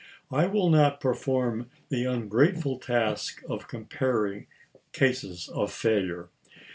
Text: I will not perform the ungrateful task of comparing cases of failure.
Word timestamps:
I 0.31 0.47
will 0.47 0.71
not 0.71 0.99
perform 0.99 1.69
the 1.89 2.05
ungrateful 2.05 2.79
task 2.79 3.43
of 3.47 3.67
comparing 3.67 4.47
cases 4.93 5.47
of 5.49 5.71
failure. 5.71 6.29